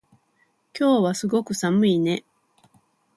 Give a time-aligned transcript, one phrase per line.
[0.75, 2.23] 今日はすごく寒いね